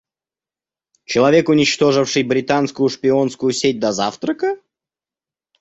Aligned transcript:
Человек, 1.05 1.49
уничтоживший 1.49 2.23
британскую 2.23 2.89
шпионскую 2.89 3.51
сеть 3.51 3.79
до 3.79 3.91
завтрака? 3.91 4.57